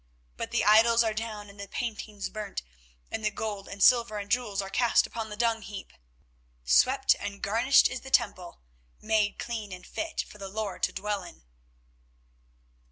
[0.35, 2.63] But the idols are down and the paintings burnt,
[3.11, 5.93] and the gold and silver and jewels are cast upon the dung heap.
[6.65, 8.61] Swept and garnished is the temple,
[8.99, 11.43] made clean and fit for the Lord to dwell in."